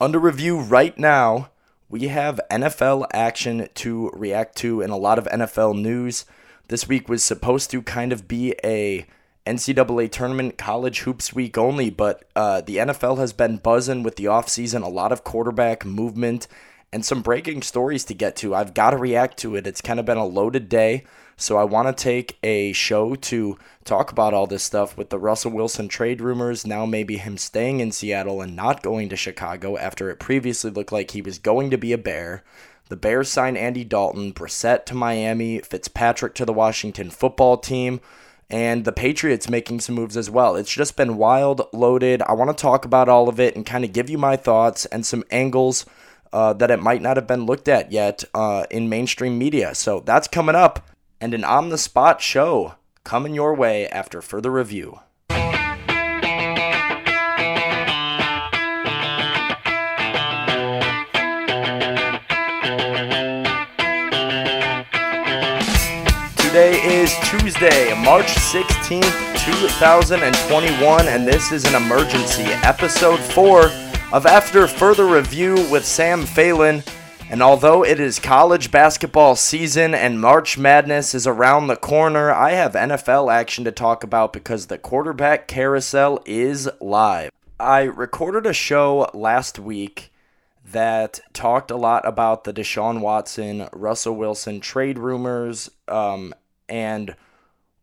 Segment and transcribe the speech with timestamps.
[0.00, 1.50] Under review right now,
[1.88, 6.24] we have NFL action to react to and a lot of NFL news.
[6.68, 9.06] This week was supposed to kind of be a
[9.44, 14.26] NCAA tournament college hoops week only, but uh, the NFL has been buzzing with the
[14.26, 16.46] offseason, a lot of quarterback movement,
[16.92, 18.54] and some breaking stories to get to.
[18.54, 19.66] I've got to react to it.
[19.66, 21.06] It's kind of been a loaded day.
[21.40, 25.20] So I want to take a show to talk about all this stuff with the
[25.20, 29.78] Russell Wilson trade rumors, now maybe him staying in Seattle and not going to Chicago
[29.78, 32.42] after it previously looked like he was going to be a Bear.
[32.88, 38.00] The Bears signed Andy Dalton, Brissett to Miami, Fitzpatrick to the Washington football team,
[38.50, 40.56] and the Patriots making some moves as well.
[40.56, 42.20] It's just been wild, loaded.
[42.22, 44.86] I want to talk about all of it and kind of give you my thoughts
[44.86, 45.86] and some angles
[46.32, 49.76] uh, that it might not have been looked at yet uh, in mainstream media.
[49.76, 50.84] So that's coming up
[51.20, 55.00] and an on the spot show coming your way after further review.
[66.48, 73.64] Today is Tuesday, March 16th, 2021, and this is an emergency episode 4
[74.12, 76.82] of After Further Review with Sam Phelan.
[77.30, 82.52] And although it is college basketball season and March Madness is around the corner, I
[82.52, 87.30] have NFL action to talk about because the quarterback carousel is live.
[87.60, 90.10] I recorded a show last week
[90.72, 96.34] that talked a lot about the Deshaun Watson, Russell Wilson trade rumors, um,
[96.66, 97.14] and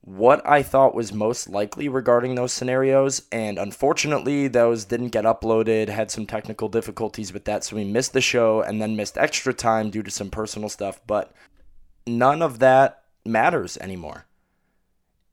[0.05, 3.23] what I thought was most likely regarding those scenarios.
[3.31, 7.63] And unfortunately, those didn't get uploaded, had some technical difficulties with that.
[7.63, 11.01] So we missed the show and then missed extra time due to some personal stuff.
[11.07, 11.33] But
[12.05, 14.27] none of that matters anymore.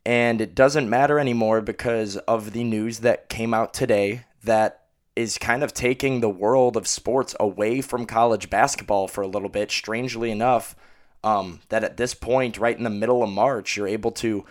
[0.06, 5.36] And it doesn't matter anymore because of the news that came out today that is
[5.36, 9.70] kind of taking the world of sports away from college basketball for a little bit,
[9.70, 10.74] strangely enough.
[11.22, 14.44] Um, that at this point, right in the middle of March, you're able to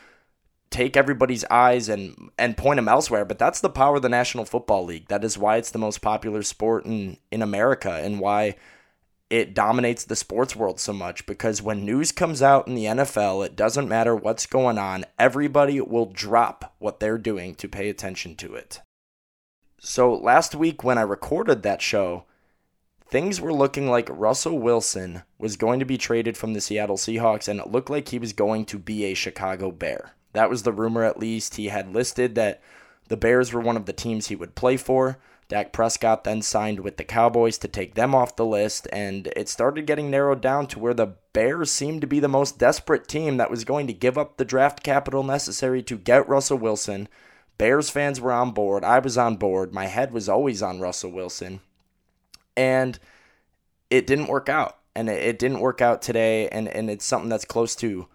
[0.71, 4.45] take everybody's eyes and and point them elsewhere but that's the power of the National
[4.45, 5.09] Football League.
[5.09, 8.55] That is why it's the most popular sport in in America and why
[9.29, 13.45] it dominates the sports world so much because when news comes out in the NFL
[13.45, 18.35] it doesn't matter what's going on everybody will drop what they're doing to pay attention
[18.37, 18.81] to it.
[19.79, 22.23] So last week when I recorded that show
[23.09, 27.49] things were looking like Russell Wilson was going to be traded from the Seattle Seahawks
[27.49, 30.71] and it looked like he was going to be a Chicago Bear that was the
[30.71, 31.55] rumor, at least.
[31.55, 32.61] He had listed that
[33.07, 35.17] the Bears were one of the teams he would play for.
[35.49, 39.49] Dak Prescott then signed with the Cowboys to take them off the list, and it
[39.49, 43.35] started getting narrowed down to where the Bears seemed to be the most desperate team
[43.35, 47.09] that was going to give up the draft capital necessary to get Russell Wilson.
[47.57, 48.83] Bears fans were on board.
[48.83, 49.73] I was on board.
[49.73, 51.59] My head was always on Russell Wilson.
[52.57, 52.97] And
[53.89, 54.77] it didn't work out.
[54.95, 56.47] And it, didn't work out today.
[56.47, 58.07] And, and it's something that's close to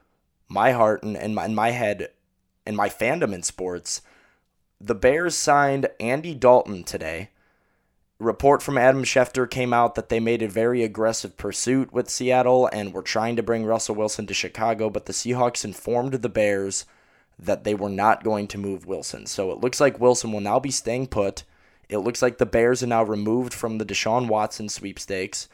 [0.48, 2.10] my heart and, and, my, and my head
[2.64, 4.02] and my fandom in sports,
[4.80, 7.30] the Bears signed Andy Dalton today.
[8.18, 12.68] report from Adam Schefter came out that they made a very aggressive pursuit with Seattle
[12.72, 16.86] and were trying to bring Russell Wilson to Chicago, but the Seahawks informed the Bears
[17.38, 19.26] that they were not going to move Wilson.
[19.26, 21.44] So it looks like Wilson will now be staying put.
[21.88, 25.48] It looks like the Bears are now removed from the Deshaun Watson sweepstakes.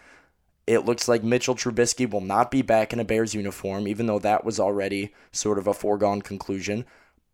[0.66, 4.20] It looks like Mitchell Trubisky will not be back in a Bears uniform, even though
[4.20, 6.84] that was already sort of a foregone conclusion.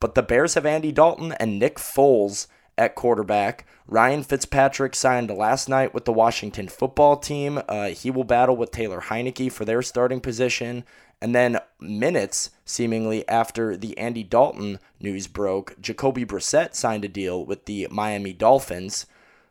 [0.01, 2.47] But the Bears have Andy Dalton and Nick Foles
[2.79, 3.67] at quarterback.
[3.87, 7.61] Ryan Fitzpatrick signed last night with the Washington football team.
[7.69, 10.85] Uh, he will battle with Taylor Heinicke for their starting position.
[11.21, 17.45] And then minutes, seemingly after the Andy Dalton news broke, Jacoby Brissett signed a deal
[17.45, 19.07] with the Miami Dolphins.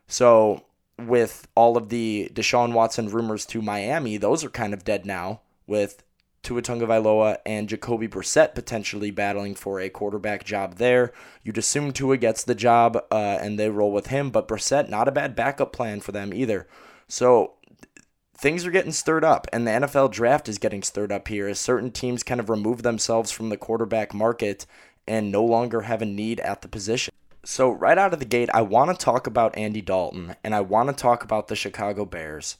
[0.06, 0.64] So
[0.98, 5.40] with all of the Deshaun Watson rumors to Miami, those are kind of dead now
[5.66, 6.02] with
[6.42, 11.12] Tua Tagovailoa and Jacoby Brissett potentially battling for a quarterback job there.
[11.42, 15.08] You'd assume Tua gets the job uh, and they roll with him, but Brissett not
[15.08, 16.66] a bad backup plan for them either.
[17.06, 17.54] So
[18.36, 21.58] things are getting stirred up, and the NFL draft is getting stirred up here as
[21.58, 24.64] certain teams kind of remove themselves from the quarterback market
[25.06, 27.12] and no longer have a need at the position.
[27.50, 30.60] So, right out of the gate, I want to talk about Andy Dalton and I
[30.60, 32.58] want to talk about the Chicago Bears.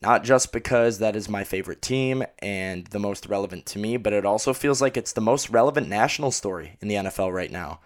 [0.00, 4.12] Not just because that is my favorite team and the most relevant to me, but
[4.12, 7.80] it also feels like it's the most relevant national story in the NFL right now.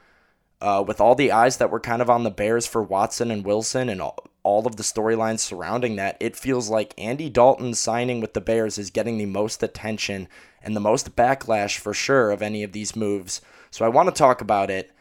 [0.60, 3.42] Uh, with all the eyes that were kind of on the Bears for Watson and
[3.42, 8.20] Wilson and all, all of the storylines surrounding that, it feels like Andy Dalton signing
[8.20, 10.28] with the Bears is getting the most attention
[10.62, 13.40] and the most backlash for sure of any of these moves.
[13.70, 14.92] So I want to talk about it.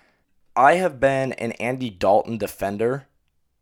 [0.58, 3.06] I have been an Andy Dalton defender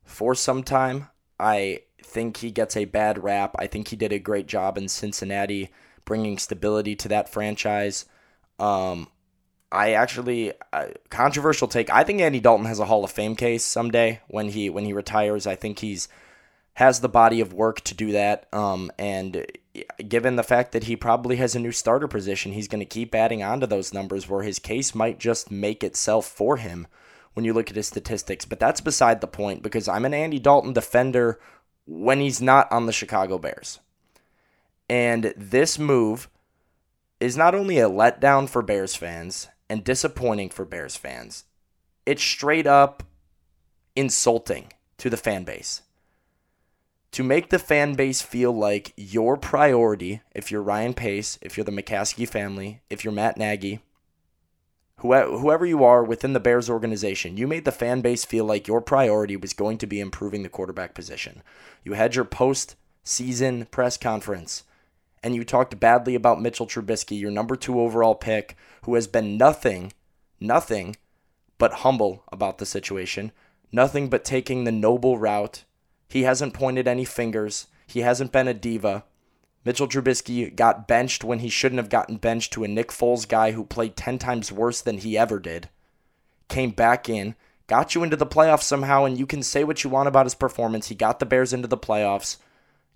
[0.05, 1.09] for some time.
[1.37, 3.53] I think he gets a bad rap.
[3.59, 5.71] I think he did a great job in Cincinnati
[6.05, 8.05] bringing stability to that franchise.
[8.59, 9.09] Um,
[9.73, 11.89] I actually uh, controversial take.
[11.89, 14.93] I think Andy Dalton has a Hall of Fame case someday when he when he
[14.93, 15.45] retires.
[15.45, 16.07] I think he's
[16.75, 18.47] has the body of work to do that.
[18.53, 19.45] Um, and
[20.07, 23.15] given the fact that he probably has a new starter position, he's going to keep
[23.15, 26.87] adding on to those numbers where his case might just make itself for him
[27.33, 28.45] when you look at his statistics.
[28.45, 31.39] But that's beside the point because I'm an Andy Dalton defender
[31.85, 33.79] when he's not on the Chicago Bears.
[34.89, 36.29] And this move
[37.19, 41.45] is not only a letdown for Bears fans and disappointing for Bears fans,
[42.05, 43.03] it's straight up
[43.95, 45.81] insulting to the fan base.
[47.15, 51.63] To make the fan base feel like your priority, if you're Ryan Pace, if you're
[51.63, 53.79] the McCaskey family, if you're Matt Nagy,
[54.97, 58.81] whoever you are within the Bears organization, you made the fan base feel like your
[58.81, 61.41] priority was going to be improving the quarterback position.
[61.85, 62.75] You had your post
[63.05, 64.63] season press conference
[65.23, 69.37] and you talked badly about Mitchell Trubisky, your number two overall pick, who has been
[69.37, 69.93] nothing,
[70.41, 70.97] nothing
[71.57, 73.31] but humble about the situation,
[73.71, 75.63] nothing but taking the noble route.
[76.15, 79.03] He hasn't pointed any fingers, he hasn't been a diva.
[79.65, 83.51] Mitchell Trubisky got benched when he shouldn't have gotten benched to a Nick Foles guy
[83.51, 85.67] who played 10 times worse than he ever did.
[86.47, 87.35] Came back in,
[87.67, 90.35] got you into the playoffs somehow, and you can say what you want about his
[90.35, 90.87] performance.
[90.87, 92.37] He got the Bears into the playoffs.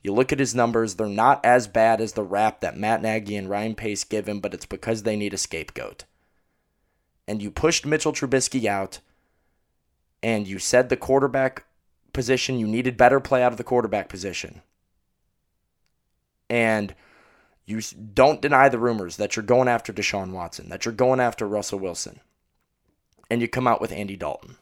[0.01, 3.36] You look at his numbers, they're not as bad as the rap that Matt Nagy
[3.36, 6.06] and Ryan Pace give him, but it's because they need a scapegoat.
[7.27, 9.00] And you pushed Mitchell Trubisky out,
[10.24, 11.66] and you said the quarterback
[12.14, 14.62] position, you needed better play out of the quarterback position
[16.50, 16.96] and
[17.66, 17.82] you
[18.14, 21.80] don't deny the rumors that you're going after Deshaun Watson, that you're going after Russell
[21.80, 22.20] Wilson,
[23.30, 24.56] and you come out with Andy Dalton.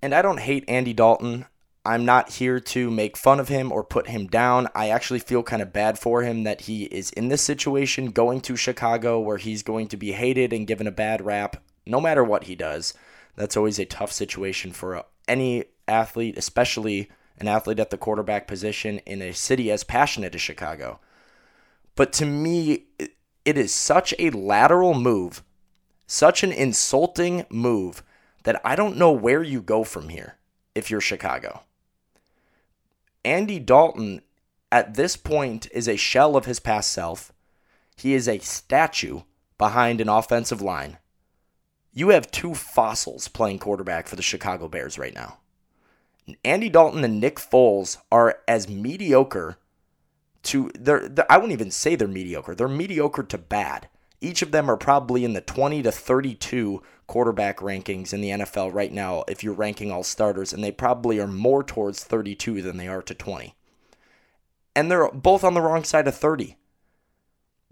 [0.00, 1.44] And I don't hate Andy Dalton.
[1.84, 4.68] I'm not here to make fun of him or put him down.
[4.74, 8.40] I actually feel kind of bad for him that he is in this situation going
[8.42, 12.24] to Chicago where he's going to be hated and given a bad rap no matter
[12.24, 12.94] what he does.
[13.36, 18.98] That's always a tough situation for any athlete, especially an athlete at the quarterback position
[19.06, 21.00] in a city as passionate as Chicago.
[21.96, 25.42] But to me, it is such a lateral move,
[26.06, 28.02] such an insulting move
[28.44, 30.36] that I don't know where you go from here
[30.74, 31.62] if you're Chicago.
[33.24, 34.20] Andy Dalton,
[34.70, 37.32] at this point, is a shell of his past self.
[37.96, 39.22] He is a statue
[39.58, 40.98] behind an offensive line.
[41.92, 45.38] You have two fossils playing quarterback for the Chicago Bears right now.
[46.44, 49.58] Andy Dalton and Nick Foles are as mediocre
[50.44, 52.54] to they're, they're, I wouldn't even say they're mediocre.
[52.54, 53.88] They're mediocre to bad.
[54.20, 58.72] Each of them are probably in the 20 to 32 quarterback rankings in the NFL
[58.72, 62.76] right now if you're ranking all starters and they probably are more towards 32 than
[62.76, 63.54] they are to 20.
[64.74, 66.56] And they're both on the wrong side of 30.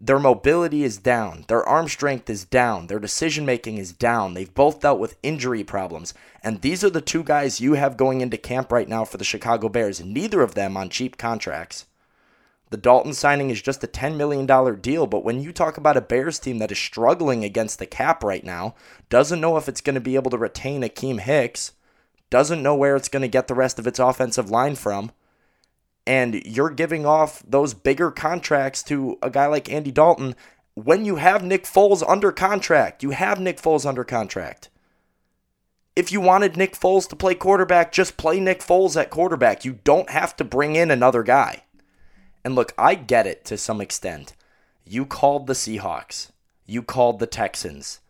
[0.03, 1.45] Their mobility is down.
[1.49, 2.87] Their arm strength is down.
[2.87, 4.33] Their decision making is down.
[4.33, 6.15] They've both dealt with injury problems.
[6.43, 9.25] And these are the two guys you have going into camp right now for the
[9.25, 11.85] Chicago Bears, neither of them on cheap contracts.
[12.71, 14.47] The Dalton signing is just a $10 million
[14.81, 18.25] deal, but when you talk about a Bears team that is struggling against the cap
[18.25, 18.77] right now,
[19.11, 21.73] doesn't know if it's going to be able to retain Akiem Hicks,
[22.31, 25.11] doesn't know where it's going to get the rest of its offensive line from,
[26.11, 30.35] and you're giving off those bigger contracts to a guy like Andy Dalton
[30.75, 33.05] when you have Nick Foles under contract.
[33.05, 34.71] You have Nick Foles under contract.
[35.95, 39.65] If you wanted Nick Foles to play quarterback, just play Nick Foles at quarterback.
[39.65, 41.63] You don't have to bring in another guy.
[42.45, 44.35] And look, I get it to some extent.
[44.85, 46.33] You called the Seahawks,
[46.67, 48.01] you called the Texans.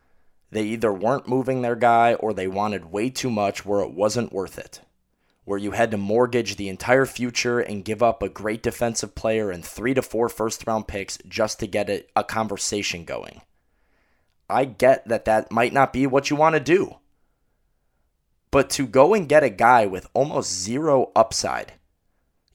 [0.51, 4.33] They either weren't moving their guy or they wanted way too much where it wasn't
[4.33, 4.81] worth it
[5.51, 9.51] where you had to mortgage the entire future and give up a great defensive player
[9.51, 13.43] and three to four first round picks just to get a, a conversation going.
[14.49, 16.99] I get that that might not be what you want to do.
[18.53, 21.73] But to go and get a guy with almost zero upside,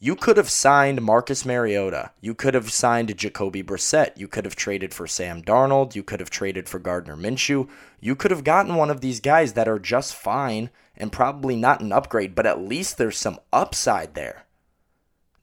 [0.05, 2.11] you could have signed Marcus Mariota.
[2.21, 4.15] You could have signed Jacoby Brissett.
[4.15, 5.95] You could have traded for Sam Darnold.
[5.95, 7.67] You could have traded for Gardner Minshew.
[7.99, 11.81] You could have gotten one of these guys that are just fine and probably not
[11.81, 14.45] an upgrade, but at least there's some upside there.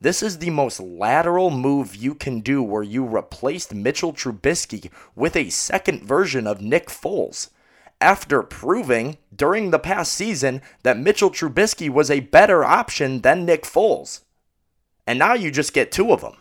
[0.01, 5.35] This is the most lateral move you can do where you replaced Mitchell Trubisky with
[5.35, 7.49] a second version of Nick Foles
[8.01, 13.65] after proving during the past season that Mitchell Trubisky was a better option than Nick
[13.65, 14.21] Foles.
[15.07, 16.37] And now you just get two of them.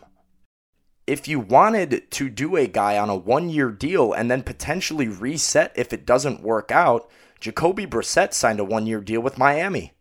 [1.06, 5.08] If you wanted to do a guy on a one year deal and then potentially
[5.08, 9.92] reset if it doesn't work out, Jacoby Brissett signed a one year deal with Miami.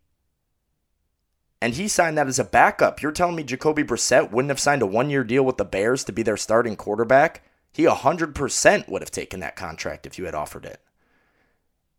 [1.60, 3.01] And he signed that as a backup.
[3.01, 6.03] You're telling me Jacoby Brissett wouldn't have signed a one year deal with the Bears
[6.06, 7.44] to be their starting quarterback?
[7.72, 10.82] He 100% would have taken that contract if you had offered it.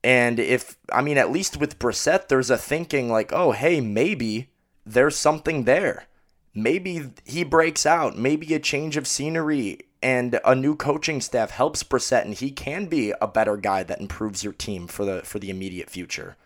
[0.05, 4.51] And if, I mean, at least with Brissett, there's a thinking like, oh, hey, maybe
[4.85, 6.07] there's something there.
[6.55, 8.19] Maybe he breaks out.
[8.19, 12.87] Maybe a change of scenery and a new coaching staff helps Brissett, and he can
[12.87, 16.37] be a better guy that improves your team for the for the immediate future.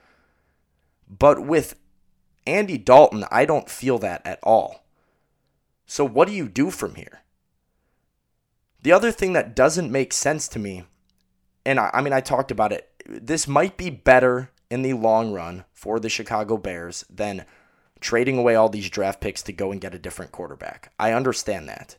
[1.08, 1.76] But with
[2.46, 4.84] Andy Dalton, I don't feel that at all.
[5.86, 7.20] So what do you do from here?
[8.82, 10.84] The other thing that doesn't make sense to me,
[11.64, 15.32] and I, I mean I talked about it, this might be better in the long
[15.32, 17.44] run for the Chicago Bears than
[18.00, 20.92] trading away all these draft picks to go and get a different quarterback.
[20.98, 21.96] I understand that.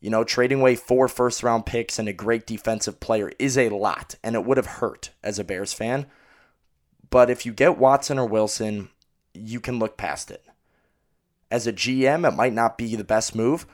[0.00, 3.70] You know, trading away four first round picks and a great defensive player is a
[3.70, 6.06] lot, and it would have hurt as a Bears fan.
[7.08, 8.90] But if you get Watson or Wilson,
[9.32, 10.44] you can look past it.
[11.50, 13.66] As a GM, it might not be the best move.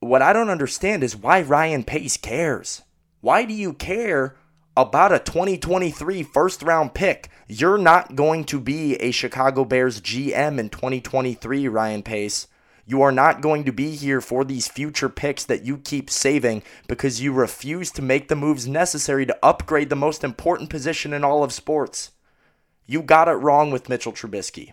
[0.00, 2.82] What I don't understand is why Ryan Pace cares.
[3.20, 4.36] Why do you care
[4.76, 7.28] about a 2023 first round pick.
[7.46, 12.48] You're not going to be a Chicago Bears GM in 2023, Ryan Pace.
[12.84, 16.62] You are not going to be here for these future picks that you keep saving
[16.88, 21.22] because you refuse to make the moves necessary to upgrade the most important position in
[21.22, 22.10] all of sports.
[22.86, 24.72] You got it wrong with Mitchell Trubisky.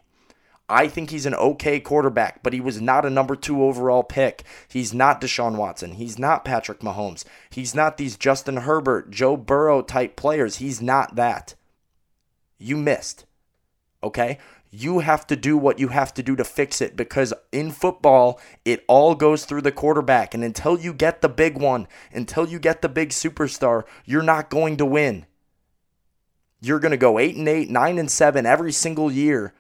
[0.70, 4.44] I think he's an okay quarterback, but he was not a number two overall pick.
[4.68, 5.94] He's not Deshaun Watson.
[5.94, 7.26] He's not Patrick Mahomes.
[7.50, 10.58] He's not these Justin Herbert, Joe Burrow type players.
[10.58, 11.56] He's not that.
[12.60, 13.26] You missed.
[14.04, 14.38] Okay?
[14.72, 18.40] You have to do what you have to do to fix it because in football,
[18.64, 20.36] it all goes through the quarterback.
[20.36, 24.52] And until you get the big one, until you get the big superstar, you're not
[24.52, 25.26] going to win.
[26.62, 29.54] You're going to go 8 and 8, 9 and 7 every single year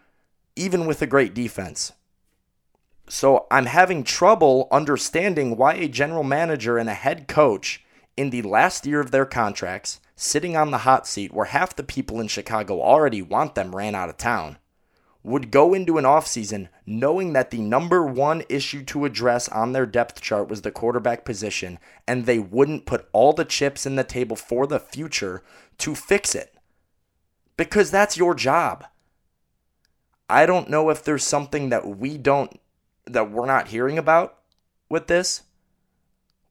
[0.60, 1.94] even with a great defense.
[3.08, 7.84] So I'm having trouble understanding why a general manager and a head coach
[8.18, 11.84] in the last year of their contracts, sitting on the hot seat where half the
[11.84, 14.58] people in Chicago already want them ran out of town,
[15.24, 19.86] would go into an offseason knowing that the number one issue to address on their
[19.86, 24.04] depth chart was the quarterback position, and they wouldn't put all the chips in the
[24.04, 25.42] table for the future
[25.78, 26.54] to fix it.
[27.56, 28.86] Because that's your job.
[30.29, 32.59] I don't know if there's something that we don't
[33.05, 34.38] that we're not hearing about
[34.88, 35.43] with this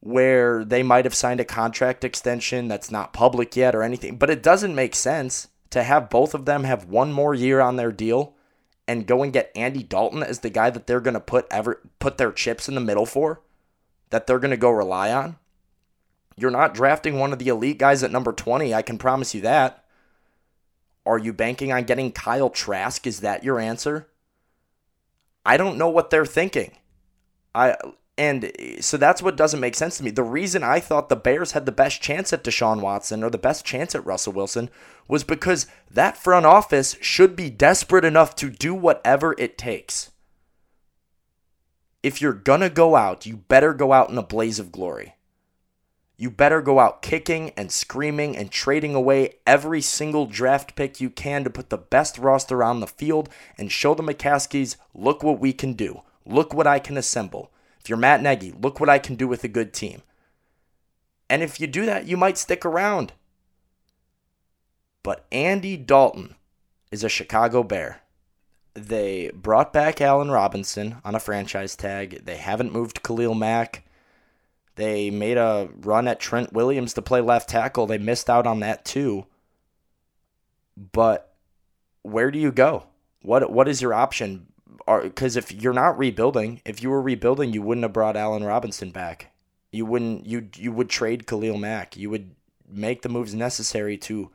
[0.01, 4.31] where they might have signed a contract extension that's not public yet or anything, but
[4.31, 7.93] it doesn't make sense to have both of them have one more year on their
[7.93, 8.35] deal
[8.87, 11.81] and go and get Andy Dalton as the guy that they're going to put ever
[11.99, 13.43] put their chips in the middle for
[14.11, 15.37] that they're going to go rely on.
[16.37, 19.41] You're not drafting one of the elite guys at number 20, I can promise you
[19.43, 19.85] that.
[21.09, 23.07] Are you banking on getting Kyle Trask?
[23.07, 24.09] Is that your answer?
[25.45, 26.73] I don't know what they're thinking.
[27.55, 27.77] I
[28.19, 30.11] and so that's what doesn't make sense to me.
[30.11, 33.39] The reason I thought the Bears had the best chance at Deshaun Watson or the
[33.39, 34.69] best chance at Russell Wilson
[35.07, 40.11] was because that front office should be desperate enough to do whatever it takes.
[42.03, 45.15] If you're going to go out, you better go out in a blaze of glory
[46.21, 51.09] you better go out kicking and screaming and trading away every single draft pick you
[51.09, 55.39] can to put the best roster on the field and show the McCaskies, look what
[55.39, 56.03] we can do.
[56.27, 57.53] Look what I can assemble.
[57.81, 60.03] If you're Matt Nagy, look what I can do with a good team.
[61.31, 63.13] And if you do that, you might stick around.
[65.05, 66.35] But Andy Dalton
[66.91, 68.01] is a Chicago Bear.
[68.75, 72.25] They brought back Allen Robinson on a franchise tag.
[72.25, 73.85] They haven't moved Khalil Mack.
[74.79, 77.89] They made a run at Trent Williams to play left tackle.
[77.89, 79.27] They missed out on that too.
[80.93, 81.35] But
[82.03, 82.85] where do you go?
[83.23, 84.47] What what is your option?
[84.87, 88.93] Because if you're not rebuilding, if you were rebuilding, you wouldn't have brought Allen Robinson
[88.93, 89.33] back.
[89.73, 90.27] You wouldn't.
[90.27, 91.97] You you would trade Khalil Mack.
[91.97, 92.37] You would
[92.71, 94.31] make the moves necessary to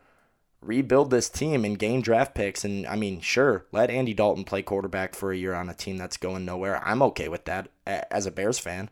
[0.59, 2.65] rebuild this team and gain draft picks.
[2.65, 5.95] And I mean, sure, let Andy Dalton play quarterback for a year on a team
[5.95, 6.85] that's going nowhere.
[6.85, 8.89] I'm okay with that as a Bears fan.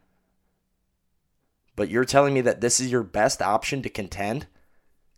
[1.81, 4.45] But you're telling me that this is your best option to contend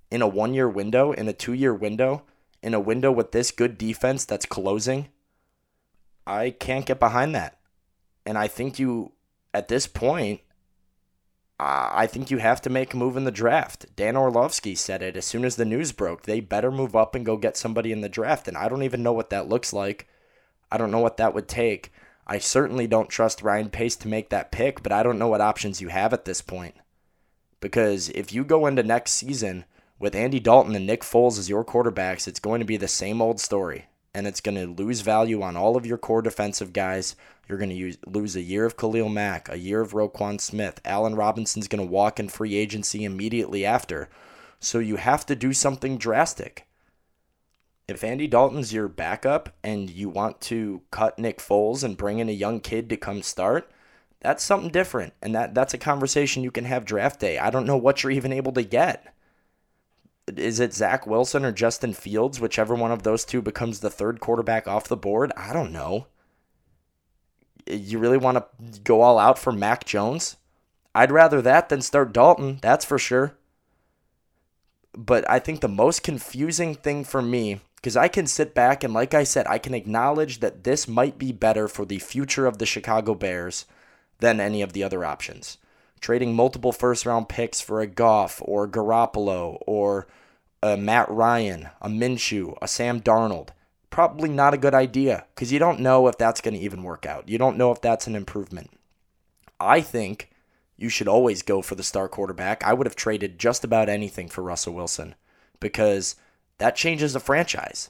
[0.10, 2.24] in a one year window, in a two year window,
[2.62, 5.10] in a window with this good defense that's closing?
[6.26, 7.60] I can't get behind that.
[8.26, 9.12] And I think you,
[9.54, 10.40] at this point,
[11.60, 13.94] I think you have to make a move in the draft.
[13.98, 16.24] Dan Orlovsky said it as soon as the news broke.
[16.24, 18.48] They better move up and go get somebody in the draft.
[18.48, 20.08] And I don't even know what that looks like.
[20.72, 21.92] I don't know what that would take.
[22.26, 25.42] I certainly don't trust Ryan Pace to make that pick, but I don't know what
[25.42, 26.76] options you have at this point.
[27.60, 29.66] Because if you go into next season
[30.00, 33.22] with Andy Dalton and Nick Foles as your quarterbacks, it's going to be the same
[33.22, 33.88] old story.
[34.14, 37.16] and it's going to lose value on all of your core defensive guys.
[37.48, 40.80] You're going to lose a year of Khalil Mack, a year of Roquan Smith.
[40.86, 44.10] Allen Robinson's going to walk in free agency immediately after.
[44.60, 46.68] So you have to do something drastic.
[47.94, 52.30] If Andy Dalton's your backup and you want to cut Nick Foles and bring in
[52.30, 53.72] a young kid to come start,
[54.20, 55.14] that's something different.
[55.22, 57.38] And that, that's a conversation you can have draft day.
[57.38, 59.14] I don't know what you're even able to get.
[60.28, 62.40] Is it Zach Wilson or Justin Fields?
[62.40, 65.34] Whichever one of those two becomes the third quarterback off the board?
[65.36, 66.08] I don't know.
[67.70, 70.38] You really want to go all out for Mac Jones?
[70.96, 73.36] I'd rather that than start Dalton, that's for sure.
[74.96, 78.94] But I think the most confusing thing for me, because I can sit back and,
[78.94, 82.58] like I said, I can acknowledge that this might be better for the future of
[82.58, 83.66] the Chicago Bears
[84.20, 85.58] than any of the other options.
[86.00, 90.08] Trading multiple first round picks for a Goff or Garoppolo or
[90.62, 93.50] a Matt Ryan, a Minshew, a Sam Darnold.
[93.90, 97.06] Probably not a good idea because you don't know if that's going to even work
[97.06, 97.28] out.
[97.28, 98.72] You don't know if that's an improvement.
[99.60, 100.32] I think
[100.78, 102.64] you should always go for the star quarterback.
[102.64, 105.16] I would have traded just about anything for Russell Wilson
[105.60, 106.16] because
[106.58, 107.90] that changes the franchise.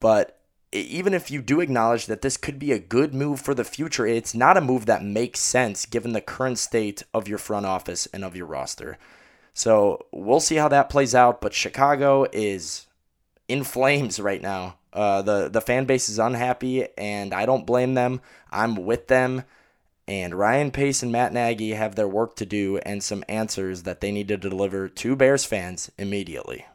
[0.00, 0.38] But
[0.72, 4.06] even if you do acknowledge that this could be a good move for the future,
[4.06, 8.06] it's not a move that makes sense given the current state of your front office
[8.12, 8.98] and of your roster.
[9.54, 11.40] So we'll see how that plays out.
[11.40, 12.86] But Chicago is
[13.48, 14.78] in flames right now.
[14.92, 18.20] Uh, the the fan base is unhappy, and I don't blame them.
[18.50, 19.44] I'm with them.
[20.08, 24.00] And Ryan Pace and Matt Nagy have their work to do and some answers that
[24.00, 26.66] they need to deliver to Bears fans immediately.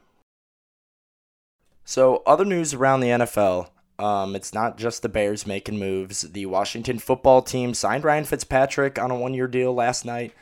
[1.88, 3.70] So, other news around the NFL.
[3.98, 6.20] Um, it's not just the Bears making moves.
[6.20, 10.34] The Washington football team signed Ryan Fitzpatrick on a one year deal last night.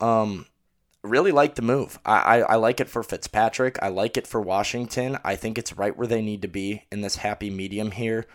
[0.00, 0.46] Um,
[1.04, 2.00] really like the move.
[2.04, 3.78] I, I, I like it for Fitzpatrick.
[3.80, 5.18] I like it for Washington.
[5.22, 8.26] I think it's right where they need to be in this happy medium here.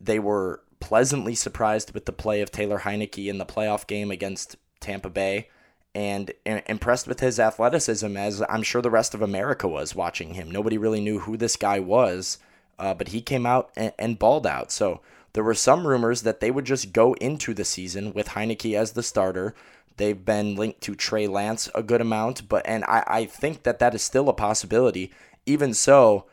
[0.00, 4.56] They were pleasantly surprised with the play of Taylor Heinicke in the playoff game against
[4.80, 5.50] Tampa Bay
[5.98, 10.48] and impressed with his athleticism, as I'm sure the rest of America was watching him.
[10.48, 12.38] Nobody really knew who this guy was,
[12.78, 14.70] uh, but he came out and, and balled out.
[14.70, 15.00] So
[15.32, 18.92] there were some rumors that they would just go into the season with Heinicke as
[18.92, 19.56] the starter.
[19.96, 23.80] They've been linked to Trey Lance a good amount, but and I, I think that
[23.80, 25.10] that is still a possibility.
[25.46, 26.26] Even so,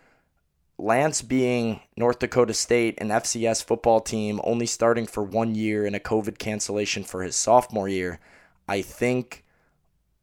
[0.77, 5.95] Lance being North Dakota State, an FCS football team, only starting for one year and
[5.95, 8.19] a COVID cancellation for his sophomore year,
[8.67, 9.41] I think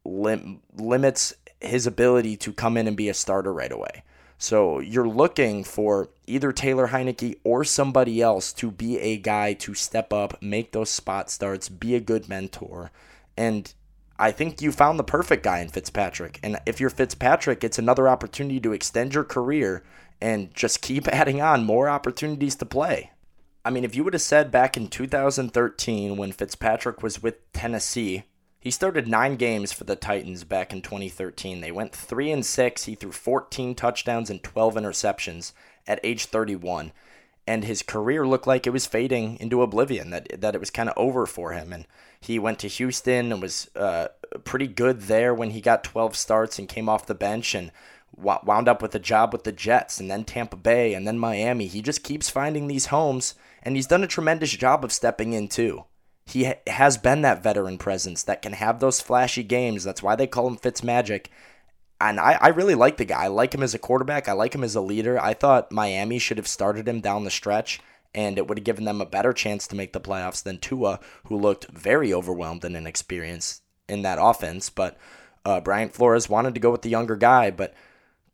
[0.05, 4.03] lim- limits his ability to come in and be a starter right away.
[4.39, 9.75] So you're looking for either Taylor Heinicke or somebody else to be a guy to
[9.75, 12.91] step up, make those spot starts, be a good mentor.
[13.37, 13.73] And
[14.19, 16.41] I think you found the perfect guy in Fitzpatrick.
[16.43, 19.85] And if you're Fitzpatrick, it's another opportunity to extend your career
[20.21, 23.13] and just keep adding on more opportunities to play.
[23.65, 28.25] I mean, if you would have said back in 2013 when Fitzpatrick was with Tennessee,
[28.63, 31.61] he started nine games for the Titans back in 2013.
[31.61, 32.85] They went 3 and 6.
[32.85, 35.53] He threw 14 touchdowns and 12 interceptions
[35.85, 36.93] at age 31.
[37.45, 40.89] And his career looked like it was fading into oblivion, that, that it was kind
[40.89, 41.73] of over for him.
[41.73, 41.89] And
[42.21, 44.07] he went to Houston and was uh,
[44.45, 47.73] pretty good there when he got 12 starts and came off the bench and
[48.17, 51.67] wound up with a job with the Jets and then Tampa Bay and then Miami.
[51.67, 55.49] He just keeps finding these homes and he's done a tremendous job of stepping in
[55.49, 55.85] too.
[56.25, 59.85] He ha- has been that veteran presence that can have those flashy games.
[59.85, 61.31] That's why they call him Fitz Magic.
[62.01, 63.25] And I, I really like the guy.
[63.25, 64.29] I like him as a quarterback.
[64.29, 65.21] I like him as a leader.
[65.21, 67.81] I thought Miami should have started him down the stretch
[68.15, 71.01] and it would have given them a better chance to make the playoffs than Tua,
[71.27, 74.71] who looked very overwhelmed and inexperienced in that offense.
[74.71, 74.99] But
[75.45, 77.75] uh, Flores wanted to go with the younger guy, but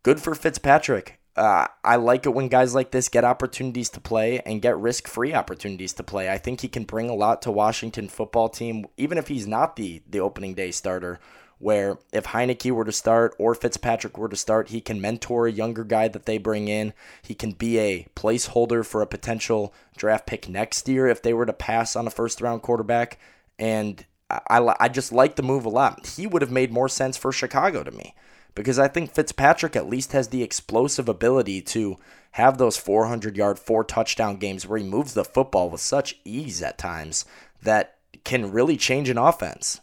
[0.03, 1.18] good for Fitzpatrick.
[1.39, 5.07] Uh, I like it when guys like this get opportunities to play and get risk
[5.07, 6.29] free opportunities to play.
[6.29, 9.77] I think he can bring a lot to Washington football team, even if he's not
[9.77, 11.21] the, the opening day starter.
[11.61, 15.53] Where if Heinicke were to start or Fitzpatrick were to start, he can mentor a
[15.53, 16.93] younger guy that they bring in.
[17.23, 21.47] He can be a placeholder for a potential draft pick next year if they were
[21.47, 23.19] to pass on a first round quarterback.
[23.61, 26.07] And I, I just like the move a lot.
[26.17, 28.15] He would have made more sense for Chicago to me
[28.59, 31.97] because I think Fitzpatrick at least has the explosive ability to
[32.33, 36.61] have those 400 yard, four touchdown games where he moves the football with such ease
[36.61, 37.25] at times
[37.63, 39.81] that can really change an offense.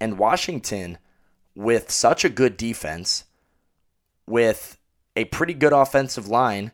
[0.00, 0.98] And Washington,
[1.54, 3.26] with such a good defense,
[4.26, 4.76] with
[5.14, 6.72] a pretty good offensive line,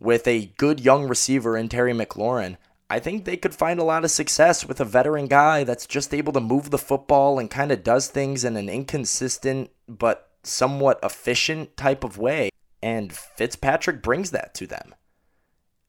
[0.00, 2.56] with a good young receiver in Terry McLaurin,
[2.90, 6.14] I think they could find a lot of success with a veteran guy that's just
[6.14, 10.98] able to move the football and kind of does things in an inconsistent but somewhat
[11.02, 12.48] efficient type of way.
[12.82, 14.94] And Fitzpatrick brings that to them.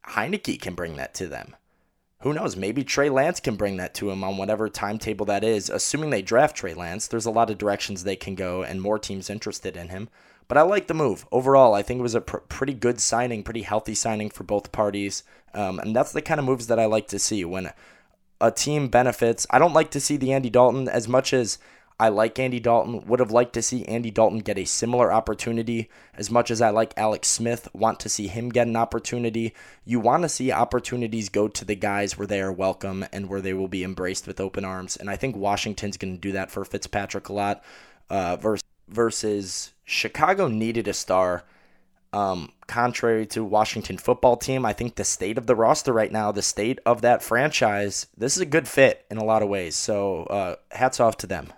[0.10, 1.56] Heinicke can bring that to them.
[2.24, 2.58] Who knows?
[2.58, 5.70] Maybe Trey Lance can bring that to him on whatever timetable that is.
[5.70, 9.00] Assuming they draft Trey Lance, there's a lot of directions they can go and more
[9.00, 10.10] teams interested in him.
[10.50, 11.26] But I like the move.
[11.32, 14.74] Overall, I think it was a pr- pretty good signing, pretty healthy signing for both
[14.74, 15.24] parties.
[15.54, 17.72] Um, and that's the kind of moves that I like to see when
[18.42, 19.46] a team benefits.
[19.52, 21.60] I don't like to see the Andy Dalton as much as
[22.00, 23.06] I like Andy Dalton.
[23.06, 26.72] Would have liked to see Andy Dalton get a similar opportunity as much as I
[26.72, 27.68] like Alex Smith.
[27.74, 29.54] Want to see him get an opportunity.
[29.86, 33.42] You want to see opportunities go to the guys where they are welcome and where
[33.42, 34.98] they will be embraced with open arms.
[34.98, 37.64] And I think Washington's going to do that for Fitzpatrick a lot.
[38.10, 41.44] Uh, versus, versus Chicago needed a star.
[42.14, 46.32] Um, contrary to Washington football team, I think the state of the roster right now,
[46.32, 49.76] the state of that franchise, this is a good fit in a lot of ways.
[49.76, 51.52] So uh, hats off to them.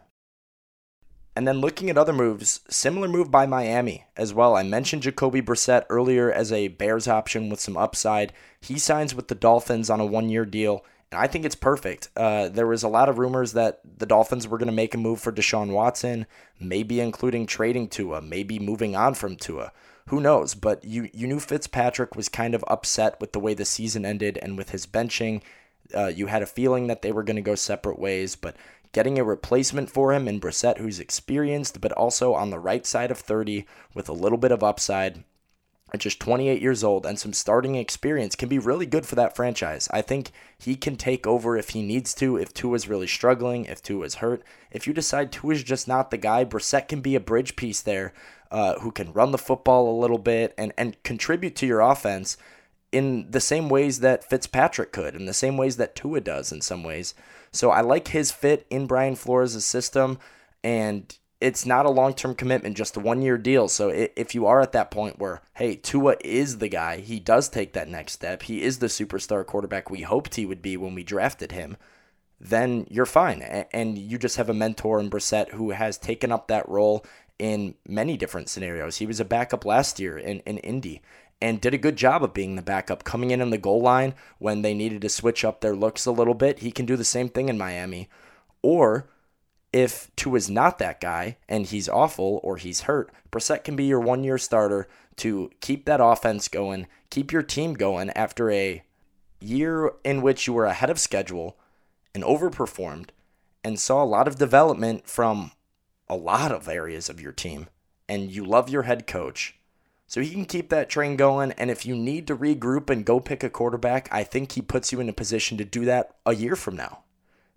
[1.36, 4.56] And then looking at other moves, similar move by Miami as well.
[4.56, 8.32] I mentioned Jacoby Brissett earlier as a Bears option with some upside.
[8.62, 12.10] He signs with the Dolphins on a one year deal, and I think it's perfect.
[12.16, 14.98] Uh, there was a lot of rumors that the Dolphins were going to make a
[14.98, 16.26] move for Deshaun Watson,
[16.60, 19.72] maybe including trading Tua, maybe moving on from Tua.
[20.08, 20.56] Who knows?
[20.56, 24.40] But you, you knew Fitzpatrick was kind of upset with the way the season ended
[24.42, 25.42] and with his benching.
[25.94, 28.56] Uh, you had a feeling that they were going to go separate ways, but
[28.94, 33.12] getting a replacement for him in Brissett, who's experienced, but also on the right side
[33.12, 35.24] of 30 with a little bit of upside.
[35.94, 39.36] At just 28 years old and some starting experience can be really good for that
[39.36, 39.90] franchise.
[39.92, 43.84] I think he can take over if he needs to, if Tua's really struggling, if
[43.84, 44.42] Tua's hurt.
[44.72, 48.14] If you decide Tua's just not the guy, Brissett can be a bridge piece there
[48.52, 52.38] uh, who can run the football a little bit and, and contribute to your offense
[52.92, 56.62] in the same ways that Fitzpatrick could, in the same ways that Tua does in
[56.62, 57.14] some ways.
[57.52, 60.20] So I like his fit in Brian Flores' system,
[60.64, 63.68] and it's not a long term commitment, just a one year deal.
[63.68, 67.50] So if you are at that point where, hey, Tua is the guy, he does
[67.50, 70.94] take that next step, he is the superstar quarterback we hoped he would be when
[70.94, 71.78] we drafted him,
[72.40, 73.42] then you're fine.
[73.42, 77.04] And you just have a mentor in Brissett who has taken up that role
[77.40, 78.98] in many different scenarios.
[78.98, 81.02] He was a backup last year in, in Indy
[81.42, 84.14] and did a good job of being the backup, coming in on the goal line
[84.38, 86.60] when they needed to switch up their looks a little bit.
[86.60, 88.10] He can do the same thing in Miami.
[88.62, 89.08] Or
[89.74, 93.86] if Tua is not that guy and he's awful or he's hurt, Brissett can be
[93.86, 98.84] your one year starter to keep that offense going, keep your team going after a
[99.40, 101.58] year in which you were ahead of schedule
[102.14, 103.10] and overperformed
[103.64, 105.52] and saw a lot of development from
[106.10, 107.68] a lot of areas of your team.
[108.10, 109.56] And you love your head coach
[110.06, 111.54] so he can keep that train going.
[111.54, 114.92] And if you need to regroup and go pick a quarterback, I think he puts
[114.92, 117.04] you in a position to do that a year from now.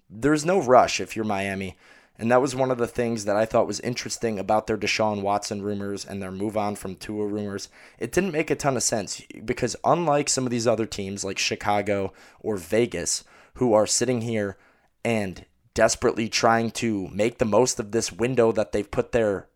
[0.08, 1.76] There's no rush if you're Miami.
[2.16, 5.20] And that was one of the things that I thought was interesting about their Deshaun
[5.20, 7.68] Watson rumors and their move on from Tua rumors.
[7.98, 11.38] It didn't make a ton of sense because, unlike some of these other teams like
[11.38, 13.24] Chicago or Vegas,
[13.54, 14.56] who are sitting here
[15.04, 19.48] and desperately trying to make the most of this window that they've put their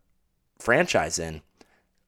[0.58, 1.42] franchise in,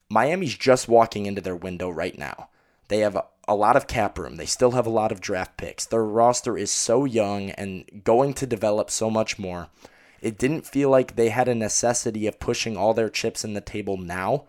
[0.09, 2.49] Miami's just walking into their window right now.
[2.89, 4.35] They have a, a lot of cap room.
[4.35, 5.85] They still have a lot of draft picks.
[5.85, 9.69] Their roster is so young and going to develop so much more.
[10.21, 13.61] It didn't feel like they had a necessity of pushing all their chips in the
[13.61, 14.45] table now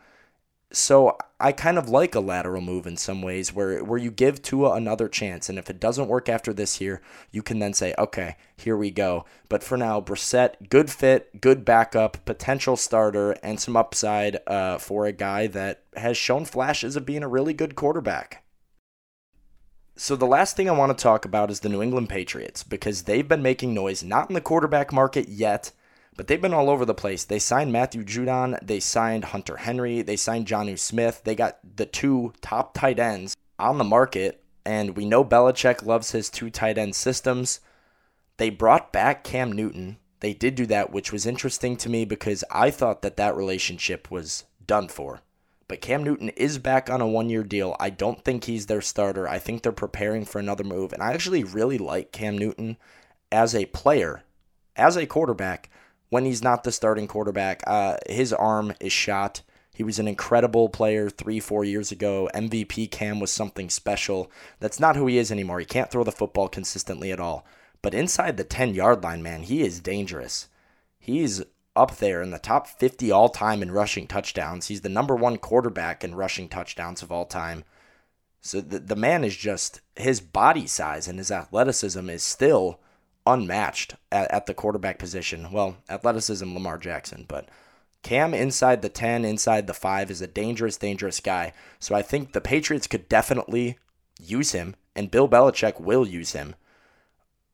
[0.72, 4.42] so I kind of like a lateral move in some ways where where you give
[4.42, 7.94] Tua another chance and if it doesn't work after this year, you can then say,
[7.98, 13.60] "Okay, here we go." But for now, Brissett, good fit, good backup, potential starter and
[13.60, 17.74] some upside uh, for a guy that has shown flashes of being a really good
[17.74, 18.42] quarterback.
[20.02, 23.02] So the last thing I want to talk about is the New England Patriots because
[23.02, 25.70] they've been making noise not in the quarterback market yet
[26.16, 27.22] but they've been all over the place.
[27.24, 31.22] They signed Matthew Judon, they signed Hunter Henry, they signed Jonnu Smith.
[31.22, 36.10] They got the two top tight ends on the market, and we know Belichick loves
[36.10, 37.60] his two tight end systems.
[38.38, 39.98] They brought back Cam Newton.
[40.18, 44.10] They did do that, which was interesting to me because I thought that that relationship
[44.10, 45.20] was done for.
[45.72, 47.76] But Cam Newton is back on a one year deal.
[47.80, 49.26] I don't think he's their starter.
[49.26, 50.92] I think they're preparing for another move.
[50.92, 52.76] And I actually really like Cam Newton
[53.32, 54.22] as a player,
[54.76, 55.70] as a quarterback
[56.10, 57.62] when he's not the starting quarterback.
[57.66, 59.40] Uh, his arm is shot.
[59.72, 62.28] He was an incredible player three, four years ago.
[62.34, 64.30] MVP Cam was something special.
[64.60, 65.58] That's not who he is anymore.
[65.58, 67.46] He can't throw the football consistently at all.
[67.80, 70.50] But inside the 10 yard line, man, he is dangerous.
[70.98, 71.42] He's
[71.74, 74.68] up there in the top 50 all time in rushing touchdowns.
[74.68, 77.64] He's the number one quarterback in rushing touchdowns of all time.
[78.40, 82.80] So the, the man is just, his body size and his athleticism is still
[83.26, 85.50] unmatched at, at the quarterback position.
[85.52, 87.48] Well, athleticism, Lamar Jackson, but
[88.02, 91.52] Cam inside the 10, inside the 5 is a dangerous, dangerous guy.
[91.78, 93.78] So I think the Patriots could definitely
[94.20, 96.56] use him, and Bill Belichick will use him.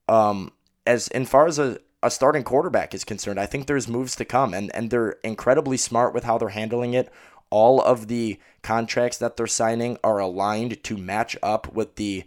[0.08, 0.52] Um,
[0.86, 4.24] as, as far as a, a starting quarterback is concerned, I think there's moves to
[4.24, 7.10] come, and, and they're incredibly smart with how they're handling it.
[7.50, 12.24] All of the contracts that they're signing are aligned to match up with the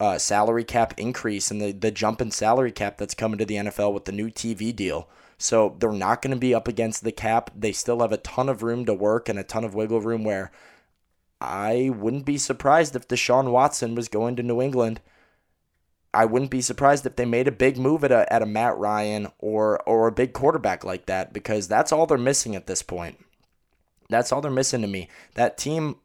[0.00, 3.56] uh, salary cap increase and the, the jump in salary cap that's coming to the
[3.56, 5.08] NFL with the new TV deal.
[5.38, 7.50] So they're not going to be up against the cap.
[7.56, 10.24] They still have a ton of room to work and a ton of wiggle room
[10.24, 10.50] where
[11.40, 15.00] I wouldn't be surprised if Deshaun Watson was going to New England.
[16.14, 18.76] I wouldn't be surprised if they made a big move at a, at a Matt
[18.78, 22.82] Ryan or or a big quarterback like that because that's all they're missing at this
[22.82, 23.18] point.
[24.08, 25.08] That's all they're missing to me.
[25.34, 25.96] That team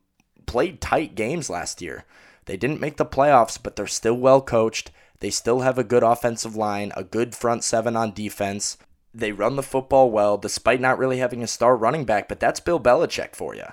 [0.46, 2.06] played tight games last year.
[2.46, 4.92] They didn't make the playoffs, but they're still well coached.
[5.20, 8.78] They still have a good offensive line, a good front seven on defense.
[9.14, 12.60] They run the football well despite not really having a star running back, but that's
[12.60, 13.68] Bill Belichick for you.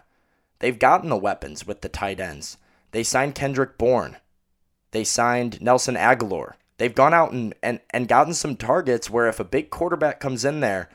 [0.61, 2.57] They've gotten the weapons with the tight ends.
[2.93, 4.19] They signed Kendrick Bourne.
[4.93, 6.55] They signed Nelson Agholor.
[6.79, 10.45] They've gone out and, and, and gotten some targets where if a big quarterback comes
[10.45, 10.89] in there,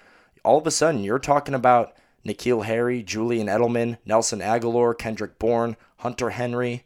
[0.43, 5.77] all of a sudden you're talking about N'Keal Harry, Julian Edelman, Nelson Agholor, Kendrick Bourne,
[5.97, 6.86] Hunter Henry,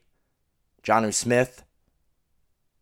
[0.84, 1.64] Jonnu Smith.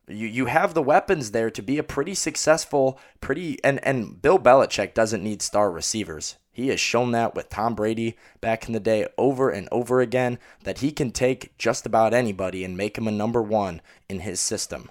[0.07, 4.39] You you have the weapons there to be a pretty successful, pretty and and Bill
[4.39, 6.37] Belichick doesn't need star receivers.
[6.57, 10.39] He has shown that with Tom Brady back in the day over and over again
[10.63, 14.39] that he can take just about anybody and make him a number 1 in his
[14.39, 14.89] system.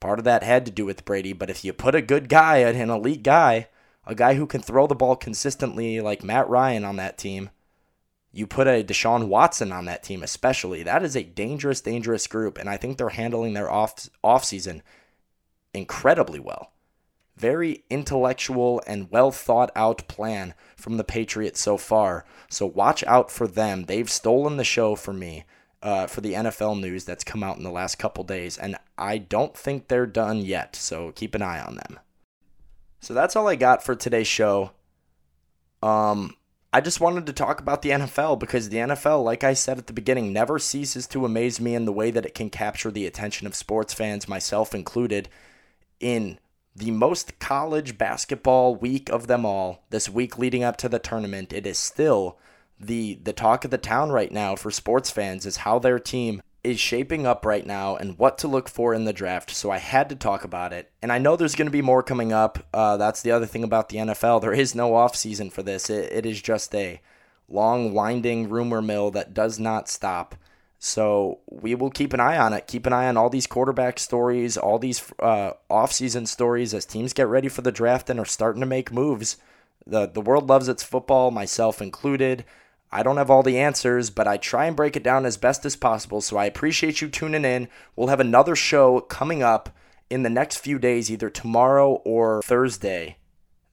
[0.00, 2.56] Part of that had to do with Brady, but if you put a good guy,
[2.56, 3.68] an elite guy,
[4.04, 7.50] a guy who can throw the ball consistently like Matt Ryan on that team,
[8.32, 10.82] you put a Deshaun Watson on that team, especially.
[10.82, 14.82] That is a dangerous, dangerous group, and I think they're handling their off off season
[15.72, 16.72] incredibly well.
[17.40, 22.26] Very intellectual and well thought out plan from the Patriots so far.
[22.50, 23.84] So watch out for them.
[23.84, 25.44] They've stolen the show for me
[25.82, 29.16] uh, for the NFL news that's come out in the last couple days, and I
[29.16, 30.76] don't think they're done yet.
[30.76, 31.98] So keep an eye on them.
[33.00, 34.72] So that's all I got for today's show.
[35.82, 36.36] Um,
[36.72, 39.86] I just wanted to talk about the NFL because the NFL, like I said at
[39.86, 43.06] the beginning, never ceases to amaze me in the way that it can capture the
[43.06, 45.28] attention of sports fans, myself included,
[45.98, 46.38] in
[46.80, 51.52] the most college basketball week of them all, this week leading up to the tournament.
[51.52, 52.38] It is still
[52.80, 56.42] the the talk of the town right now for sports fans is how their team
[56.64, 59.50] is shaping up right now and what to look for in the draft.
[59.50, 60.90] So I had to talk about it.
[61.02, 62.66] And I know there's going to be more coming up.
[62.72, 64.40] Uh, that's the other thing about the NFL.
[64.40, 65.88] There is no off season for this.
[65.88, 67.00] It, it is just a
[67.48, 70.34] long, winding rumor mill that does not stop.
[70.82, 72.66] So we will keep an eye on it.
[72.66, 77.12] Keep an eye on all these quarterback stories, all these uh, off-season stories as teams
[77.12, 79.36] get ready for the draft and are starting to make moves.
[79.86, 82.46] the The world loves its football, myself included.
[82.90, 85.66] I don't have all the answers, but I try and break it down as best
[85.66, 86.22] as possible.
[86.22, 87.68] So I appreciate you tuning in.
[87.94, 89.68] We'll have another show coming up
[90.08, 93.18] in the next few days, either tomorrow or Thursday,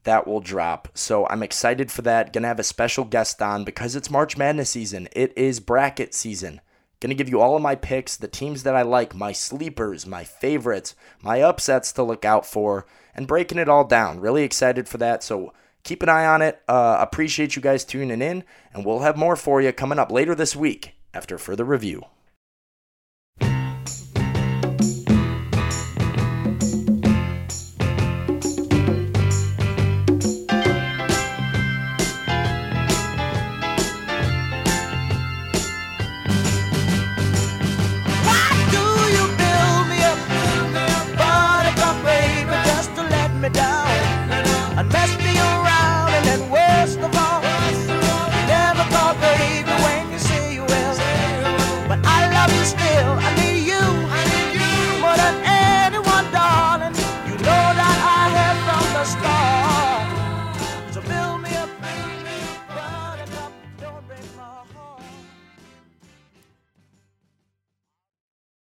[0.04, 0.90] that will drop.
[0.94, 2.34] So I'm excited for that.
[2.34, 6.60] Gonna have a special guest on because it's March Madness season, it is bracket season.
[7.00, 10.24] Gonna give you all of my picks, the teams that I like, my sleepers, my
[10.24, 14.20] favorites, my upsets to look out for, and breaking it all down.
[14.20, 15.24] Really excited for that.
[15.24, 16.62] So keep an eye on it.
[16.68, 20.34] Uh, appreciate you guys tuning in, and we'll have more for you coming up later
[20.34, 22.04] this week after further review.